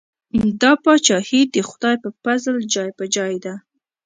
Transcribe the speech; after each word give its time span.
دا 0.61 0.71
پاچاهي 0.83 1.41
د 1.55 1.55
خدای 1.69 1.95
په 2.03 2.09
پزل 2.23 2.57
جای 2.73 2.89
په 2.99 3.05
جای 3.15 3.35
ده. 3.45 3.53